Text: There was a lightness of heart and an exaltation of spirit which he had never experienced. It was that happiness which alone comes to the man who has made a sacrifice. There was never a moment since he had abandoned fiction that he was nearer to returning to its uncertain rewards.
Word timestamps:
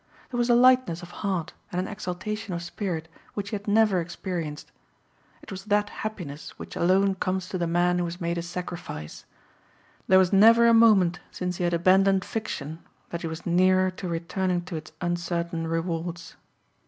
There 0.31 0.37
was 0.39 0.49
a 0.49 0.55
lightness 0.55 1.03
of 1.03 1.11
heart 1.21 1.53
and 1.71 1.79
an 1.79 1.87
exaltation 1.87 2.55
of 2.55 2.63
spirit 2.63 3.07
which 3.35 3.51
he 3.51 3.55
had 3.55 3.67
never 3.67 4.01
experienced. 4.01 4.71
It 5.43 5.51
was 5.51 5.65
that 5.65 5.91
happiness 5.91 6.57
which 6.57 6.75
alone 6.75 7.13
comes 7.13 7.47
to 7.49 7.59
the 7.59 7.67
man 7.67 7.99
who 7.99 8.05
has 8.05 8.19
made 8.19 8.39
a 8.39 8.41
sacrifice. 8.41 9.25
There 10.07 10.17
was 10.17 10.33
never 10.33 10.65
a 10.65 10.73
moment 10.73 11.19
since 11.29 11.57
he 11.57 11.65
had 11.65 11.73
abandoned 11.75 12.25
fiction 12.25 12.79
that 13.11 13.21
he 13.21 13.27
was 13.27 13.45
nearer 13.45 13.91
to 13.91 14.07
returning 14.07 14.63
to 14.63 14.75
its 14.75 14.91
uncertain 15.01 15.67
rewards. 15.67 16.35